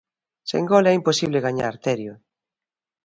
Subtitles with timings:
[0.49, 2.13] Sen gol é imposible gañar, Terio.